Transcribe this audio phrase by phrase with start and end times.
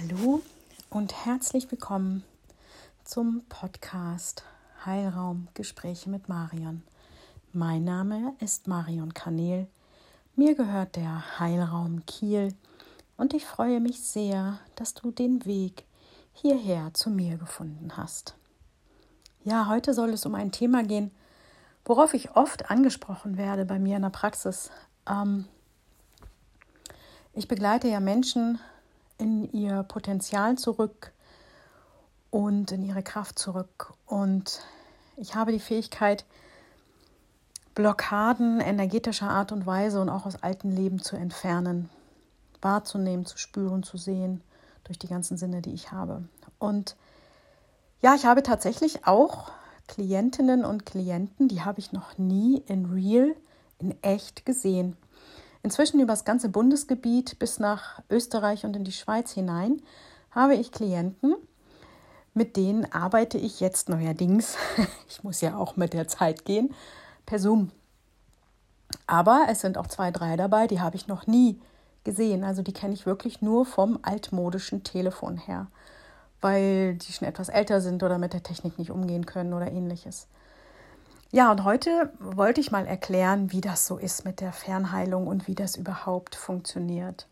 [0.00, 0.40] Hallo
[0.88, 2.24] und herzlich willkommen
[3.04, 4.44] zum Podcast
[4.86, 6.82] Heilraum Gespräche mit Marion.
[7.52, 9.66] Mein Name ist Marion Kanel.
[10.36, 12.54] Mir gehört der Heilraum Kiel
[13.18, 15.84] und ich freue mich sehr, dass du den Weg
[16.32, 18.36] hierher zu mir gefunden hast.
[19.44, 21.10] Ja, heute soll es um ein Thema gehen,
[21.84, 24.70] worauf ich oft angesprochen werde bei mir in der Praxis.
[25.06, 25.46] Ähm,
[27.34, 28.60] ich begleite ja Menschen
[29.20, 31.12] in ihr Potenzial zurück
[32.30, 33.92] und in ihre Kraft zurück.
[34.06, 34.60] Und
[35.16, 36.24] ich habe die Fähigkeit,
[37.74, 41.88] Blockaden energetischer Art und Weise und auch aus alten Leben zu entfernen,
[42.60, 44.42] wahrzunehmen, zu spüren, zu sehen,
[44.84, 46.24] durch die ganzen Sinne, die ich habe.
[46.58, 46.96] Und
[48.02, 49.52] ja, ich habe tatsächlich auch
[49.86, 53.34] Klientinnen und Klienten, die habe ich noch nie in real,
[53.78, 54.96] in echt gesehen.
[55.62, 59.82] Inzwischen über das ganze Bundesgebiet bis nach Österreich und in die Schweiz hinein
[60.30, 61.34] habe ich Klienten,
[62.34, 64.56] mit denen arbeite ich jetzt neuerdings,
[65.08, 66.74] ich muss ja auch mit der Zeit gehen,
[67.26, 67.70] per Zoom.
[69.06, 71.60] Aber es sind auch zwei, drei dabei, die habe ich noch nie
[72.04, 72.44] gesehen.
[72.44, 75.66] Also die kenne ich wirklich nur vom altmodischen Telefon her,
[76.40, 80.26] weil die schon etwas älter sind oder mit der Technik nicht umgehen können oder ähnliches.
[81.32, 85.46] Ja, und heute wollte ich mal erklären, wie das so ist mit der Fernheilung und
[85.46, 87.28] wie das überhaupt funktioniert.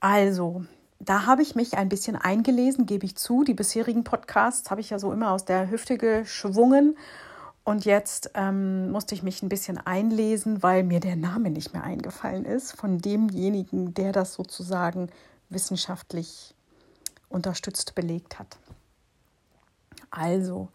[0.00, 0.64] Also,
[0.98, 3.44] da habe ich mich ein bisschen eingelesen, gebe ich zu.
[3.44, 6.96] Die bisherigen Podcasts habe ich ja so immer aus der Hüfte geschwungen.
[7.64, 11.84] Und jetzt ähm, musste ich mich ein bisschen einlesen, weil mir der Name nicht mehr
[11.84, 15.10] eingefallen ist von demjenigen, der das sozusagen
[15.50, 16.54] wissenschaftlich
[17.28, 18.56] unterstützt belegt hat.
[20.10, 20.68] Also,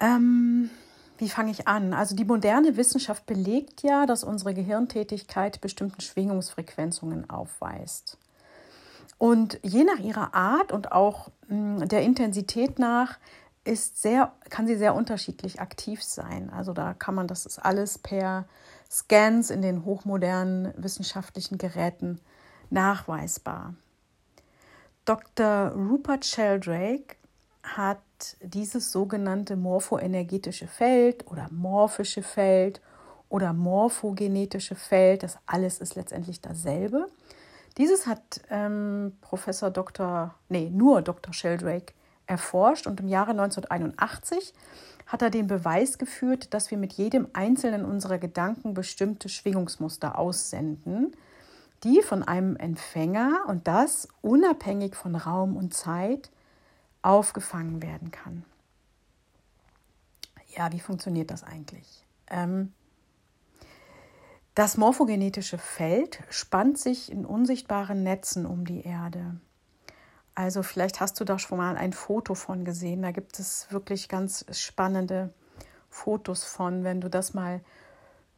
[0.00, 0.70] ähm,
[1.18, 1.94] wie fange ich an?
[1.94, 8.18] Also die moderne Wissenschaft belegt ja, dass unsere Gehirntätigkeit bestimmten Schwingungsfrequenzungen aufweist.
[9.18, 13.18] Und je nach ihrer Art und auch hm, der Intensität nach
[13.64, 16.50] ist sehr, kann sie sehr unterschiedlich aktiv sein.
[16.50, 18.44] Also da kann man, das ist alles per
[18.90, 22.20] Scans in den hochmodernen wissenschaftlichen Geräten
[22.70, 23.74] nachweisbar.
[25.04, 25.68] Dr.
[25.70, 27.16] Rupert Sheldrake
[27.62, 27.98] hat
[28.40, 32.80] dieses sogenannte morphoenergetische Feld oder morphische Feld
[33.28, 37.08] oder morphogenetische Feld, das alles ist letztendlich dasselbe.
[37.78, 40.34] Dieses hat ähm, Professor Dr.
[40.48, 41.32] nee, nur Dr.
[41.34, 41.92] Sheldrake
[42.26, 44.54] erforscht und im Jahre 1981
[45.06, 51.12] hat er den Beweis geführt, dass wir mit jedem einzelnen unserer Gedanken bestimmte Schwingungsmuster aussenden,
[51.82, 56.30] die von einem Empfänger und das unabhängig von Raum und Zeit
[57.04, 58.44] aufgefangen werden kann.
[60.56, 62.06] Ja, wie funktioniert das eigentlich?
[62.28, 62.72] Ähm,
[64.54, 69.36] das morphogenetische Feld spannt sich in unsichtbaren Netzen um die Erde.
[70.36, 73.02] Also vielleicht hast du da schon mal ein Foto von gesehen.
[73.02, 75.32] Da gibt es wirklich ganz spannende
[75.90, 76.84] Fotos von.
[76.84, 77.60] Wenn du das mal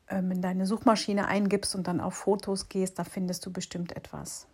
[0.09, 4.47] ähm, in deine Suchmaschine eingibst und dann auf Fotos gehst, da findest du bestimmt etwas.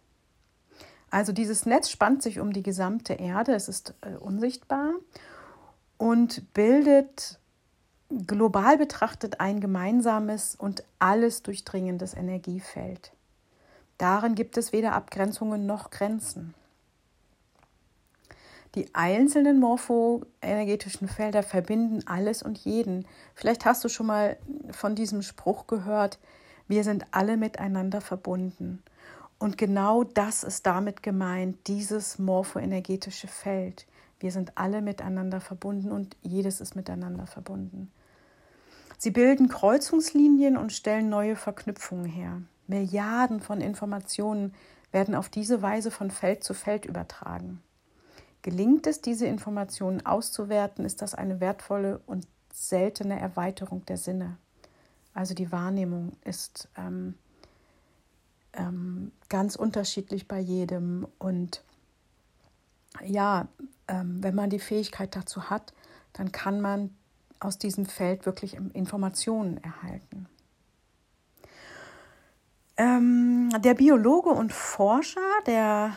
[1.13, 4.95] Also dieses Netz spannt sich um die gesamte Erde, es ist äh, unsichtbar
[5.99, 7.39] und bildet
[8.27, 13.13] global betrachtet ein gemeinsames und alles durchdringendes Energiefeld.
[13.99, 16.55] Darin gibt es weder Abgrenzungen noch Grenzen.
[18.75, 23.07] Die einzelnen morphoenergetischen Felder verbinden alles und jeden.
[23.35, 24.39] Vielleicht hast du schon mal
[24.71, 26.19] von diesem Spruch gehört,
[26.69, 28.83] wir sind alle miteinander verbunden.
[29.43, 33.89] Und genau das ist damit gemeint, dieses morphoenergetische Feld.
[34.21, 37.91] Wir sind alle miteinander verbunden und jedes ist miteinander verbunden.
[38.99, 42.41] Sie bilden Kreuzungslinien und stellen neue Verknüpfungen her.
[42.69, 44.55] Milliarden von Informationen
[44.93, 47.61] werden auf diese Weise von Feld zu Feld übertragen.
[48.43, 54.37] Gelingt es, diese Informationen auszuwerten, ist das eine wertvolle und seltene Erweiterung der Sinne.
[55.15, 57.17] Also die Wahrnehmung ist ähm,
[58.55, 61.07] ähm, ganz unterschiedlich bei jedem.
[61.19, 61.63] Und
[63.05, 63.49] ja,
[63.89, 65.73] ähm, wenn man die Fähigkeit dazu hat,
[66.13, 66.95] dann kann man
[67.41, 70.29] aus diesem Feld wirklich Informationen erhalten.
[72.77, 75.97] Ähm, der Biologe und Forscher, der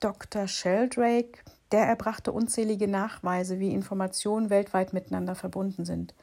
[0.00, 0.46] Dr.
[0.46, 1.40] Sheldrake,
[1.72, 6.14] der erbrachte unzählige Nachweise, wie Informationen weltweit miteinander verbunden sind.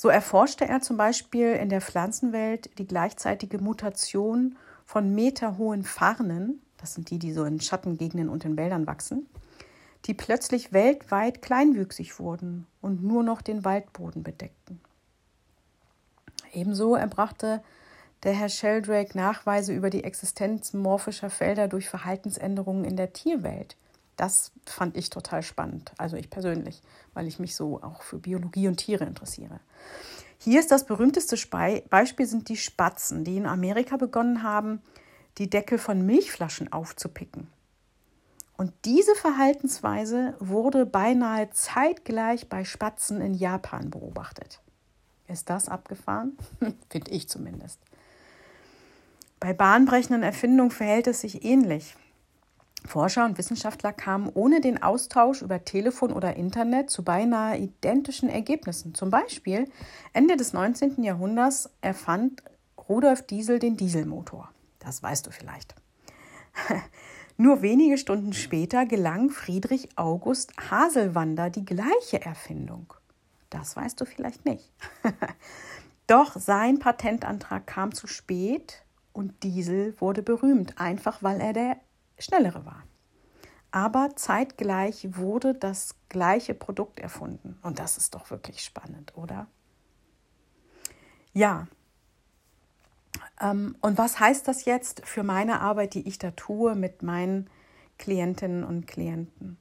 [0.00, 6.94] So erforschte er zum Beispiel in der Pflanzenwelt die gleichzeitige Mutation von meterhohen Farnen, das
[6.94, 9.28] sind die, die so in Schattengegenden und in Wäldern wachsen,
[10.04, 14.80] die plötzlich weltweit kleinwüchsig wurden und nur noch den Waldboden bedeckten.
[16.52, 17.60] Ebenso erbrachte
[18.22, 23.76] der Herr Sheldrake Nachweise über die Existenz morphischer Felder durch Verhaltensänderungen in der Tierwelt.
[24.18, 26.82] Das fand ich total spannend, also ich persönlich,
[27.14, 29.60] weil ich mich so auch für Biologie und Tiere interessiere.
[30.38, 31.36] Hier ist das berühmteste
[31.88, 34.82] Beispiel sind die Spatzen, die in Amerika begonnen haben,
[35.38, 37.46] die Deckel von Milchflaschen aufzupicken.
[38.56, 44.60] Und diese Verhaltensweise wurde beinahe zeitgleich bei Spatzen in Japan beobachtet.
[45.28, 46.36] Ist das abgefahren?
[46.90, 47.78] Finde ich zumindest.
[49.38, 51.94] Bei bahnbrechenden Erfindungen verhält es sich ähnlich.
[52.88, 58.94] Forscher und Wissenschaftler kamen ohne den Austausch über Telefon oder Internet zu beinahe identischen Ergebnissen.
[58.94, 59.70] Zum Beispiel
[60.12, 61.02] Ende des 19.
[61.04, 62.42] Jahrhunderts erfand
[62.88, 64.50] Rudolf Diesel den Dieselmotor.
[64.78, 65.74] Das weißt du vielleicht.
[67.36, 72.94] Nur wenige Stunden später gelang Friedrich August Haselwander die gleiche Erfindung.
[73.50, 74.72] Das weißt du vielleicht nicht.
[76.06, 78.82] Doch sein Patentantrag kam zu spät
[79.12, 81.76] und Diesel wurde berühmt, einfach weil er der
[82.18, 82.84] schnellere war.
[83.70, 87.58] Aber zeitgleich wurde das gleiche Produkt erfunden.
[87.62, 89.46] Und das ist doch wirklich spannend, oder?
[91.34, 91.68] Ja.
[93.40, 97.50] Ähm, und was heißt das jetzt für meine Arbeit, die ich da tue mit meinen
[97.98, 99.58] Klientinnen und Klienten?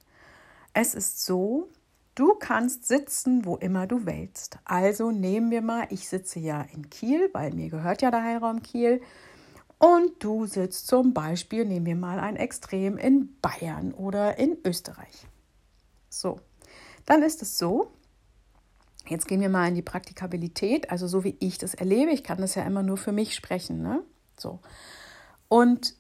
[0.74, 1.70] Es ist so,
[2.16, 4.60] du kannst sitzen, wo immer du willst.
[4.64, 8.62] Also nehmen wir mal, ich sitze ja in Kiel, weil mir gehört ja der Heilraum
[8.62, 9.02] Kiel
[9.80, 15.28] und du sitzt zum Beispiel, nehmen wir mal ein Extrem, in Bayern oder in Österreich.
[16.10, 16.40] So,
[17.06, 17.92] dann ist es so,
[19.08, 22.40] jetzt gehen wir mal in die Praktikabilität, also so wie ich das erlebe, ich kann
[22.40, 24.02] das ja immer nur für mich sprechen, ne?
[24.38, 24.60] So.
[25.48, 25.96] Und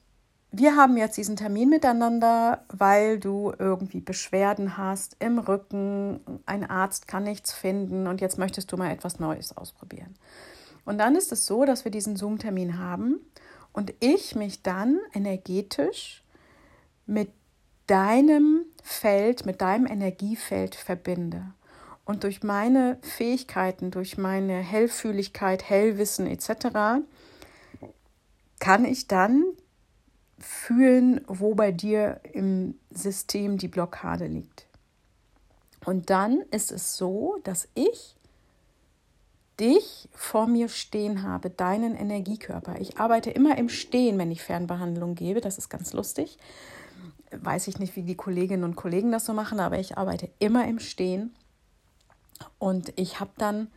[0.51, 7.07] wir haben jetzt diesen Termin miteinander, weil du irgendwie Beschwerden hast im Rücken, ein Arzt
[7.07, 10.15] kann nichts finden und jetzt möchtest du mal etwas Neues ausprobieren.
[10.85, 13.19] Und dann ist es so, dass wir diesen Zoom-Termin haben
[13.77, 16.23] und ich mich dann energetisch
[17.05, 17.29] mit
[17.85, 21.53] deinem Feld, mit deinem Energiefeld verbinde.
[22.03, 27.03] Und durch meine Fähigkeiten, durch meine Hellfühligkeit, Hellwissen etc.
[28.59, 29.43] kann ich dann
[30.39, 34.65] fühlen, wo bei dir im System die Blockade liegt.
[35.85, 38.15] Und dann ist es so, dass ich
[39.59, 42.79] dich vor mir stehen habe, deinen Energiekörper.
[42.79, 45.41] Ich arbeite immer im Stehen, wenn ich Fernbehandlung gebe.
[45.41, 46.37] Das ist ganz lustig.
[47.31, 50.67] Weiß ich nicht, wie die Kolleginnen und Kollegen das so machen, aber ich arbeite immer
[50.67, 51.35] im Stehen.
[52.59, 53.67] Und ich habe dann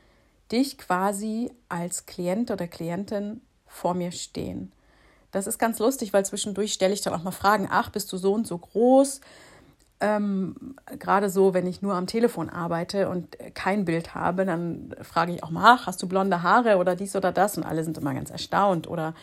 [0.53, 4.73] dich quasi als Klient oder Klientin vor mir stehen.
[5.31, 7.69] Das ist ganz lustig, weil zwischendurch stelle ich dann auch mal Fragen.
[7.71, 9.21] Ach, bist du so und so groß?
[10.01, 15.35] Ähm, Gerade so, wenn ich nur am Telefon arbeite und kein Bild habe, dann frage
[15.35, 17.57] ich auch mal, ach, hast du blonde Haare oder dies oder das?
[17.57, 18.89] Und alle sind immer ganz erstaunt.
[18.89, 19.15] Oder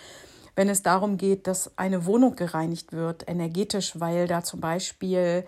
[0.56, 5.46] wenn es darum geht, dass eine Wohnung gereinigt wird, energetisch, weil da zum Beispiel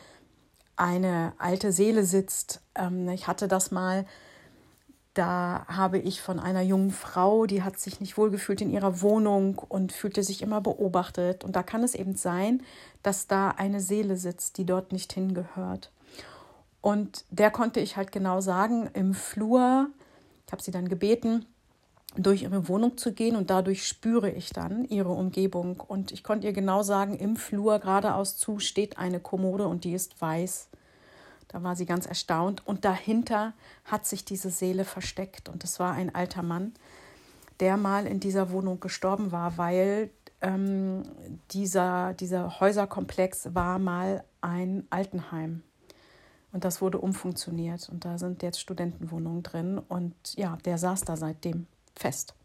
[0.76, 2.62] eine alte Seele sitzt.
[2.76, 4.06] Ähm, ich hatte das mal
[5.14, 9.58] da habe ich von einer jungen Frau, die hat sich nicht wohlgefühlt in ihrer Wohnung
[9.58, 11.44] und fühlte sich immer beobachtet.
[11.44, 12.64] Und da kann es eben sein,
[13.04, 15.92] dass da eine Seele sitzt, die dort nicht hingehört.
[16.82, 19.88] Und der konnte ich halt genau sagen, im Flur,
[20.46, 21.46] ich habe sie dann gebeten,
[22.16, 25.80] durch ihre Wohnung zu gehen und dadurch spüre ich dann ihre Umgebung.
[25.80, 29.94] Und ich konnte ihr genau sagen, im Flur geradeaus zu steht eine Kommode und die
[29.94, 30.69] ist weiß.
[31.50, 32.66] Da war sie ganz erstaunt.
[32.66, 33.54] Und dahinter
[33.84, 35.50] hat sich diese Seele versteckt.
[35.50, 36.74] Und es war ein alter Mann,
[37.60, 41.04] der mal in dieser Wohnung gestorben war, weil ähm,
[41.52, 45.64] dieser, dieser Häuserkomplex war mal ein Altenheim.
[46.52, 47.90] Und das wurde umfunktioniert.
[47.90, 49.80] Und da sind jetzt Studentenwohnungen drin.
[49.80, 51.66] Und ja, der saß da seitdem
[51.96, 52.36] fest.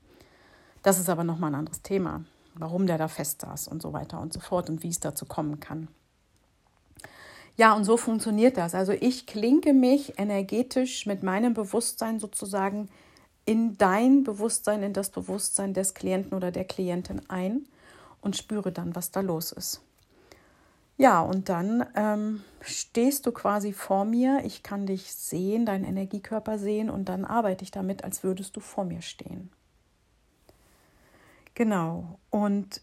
[0.82, 4.20] Das ist aber nochmal ein anderes Thema, warum der da fest saß und so weiter
[4.20, 5.88] und so fort und wie es dazu kommen kann.
[7.56, 8.74] Ja, und so funktioniert das.
[8.74, 12.88] Also ich klinke mich energetisch mit meinem Bewusstsein sozusagen
[13.44, 17.66] in dein Bewusstsein, in das Bewusstsein des Klienten oder der Klientin ein
[18.20, 19.82] und spüre dann, was da los ist.
[20.96, 26.56] Ja, und dann ähm, stehst du quasi vor mir, ich kann dich sehen, deinen Energiekörper
[26.58, 29.50] sehen und dann arbeite ich damit, als würdest du vor mir stehen.
[31.54, 32.80] Genau, und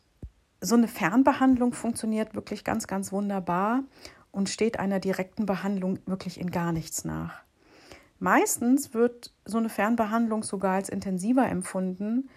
[0.60, 3.84] so eine Fernbehandlung funktioniert wirklich ganz, ganz wunderbar
[4.32, 7.42] und steht einer direkten Behandlung wirklich in gar nichts nach.
[8.20, 12.30] Meistens wird so eine Fernbehandlung sogar als intensiver empfunden,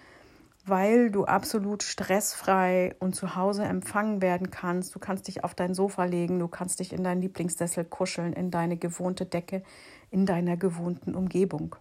[0.66, 4.94] weil du absolut stressfrei und zu Hause empfangen werden kannst.
[4.94, 8.50] Du kannst dich auf dein Sofa legen, du kannst dich in deinen Lieblingssessel kuscheln, in
[8.50, 9.62] deine gewohnte Decke,
[10.10, 11.76] in deiner gewohnten Umgebung.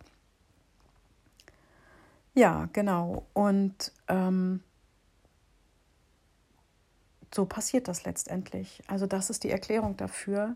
[2.33, 3.25] Ja, genau.
[3.33, 4.61] Und ähm,
[7.33, 8.83] so passiert das letztendlich.
[8.87, 10.55] Also das ist die Erklärung dafür.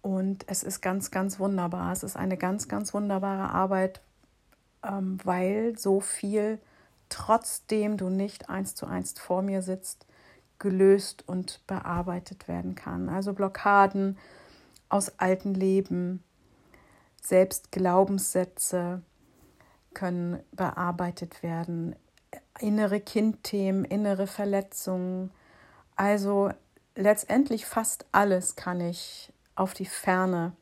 [0.00, 1.92] Und es ist ganz, ganz wunderbar.
[1.92, 4.00] Es ist eine ganz, ganz wunderbare Arbeit,
[4.82, 6.60] ähm, weil so viel,
[7.08, 10.06] trotzdem du nicht eins zu eins vor mir sitzt,
[10.58, 13.08] gelöst und bearbeitet werden kann.
[13.08, 14.18] Also Blockaden
[14.88, 16.22] aus alten Leben,
[17.20, 19.02] selbst Glaubenssätze
[19.94, 21.94] können bearbeitet werden,
[22.60, 25.30] innere Kindthemen, innere Verletzungen.
[25.98, 26.50] Also
[26.94, 30.52] letztendlich fast alles kann ich auf die Ferne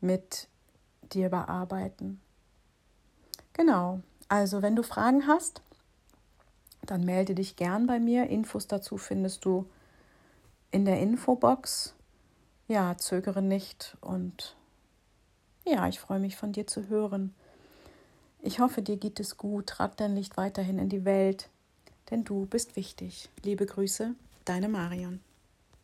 [0.00, 0.48] mit
[1.12, 2.20] dir bearbeiten.
[3.52, 5.62] Genau, also wenn du Fragen hast,
[6.82, 8.26] dann melde dich gern bei mir.
[8.26, 9.64] Infos dazu findest du
[10.72, 11.94] in der Infobox.
[12.66, 14.56] Ja, zögere nicht und
[15.64, 17.32] ja, ich freue mich von dir zu hören.
[18.40, 19.68] Ich hoffe, dir geht es gut.
[19.68, 21.48] Trag dein Licht weiterhin in die Welt,
[22.10, 23.30] denn du bist wichtig.
[23.44, 24.16] Liebe Grüße,
[24.50, 25.20] deine Marion.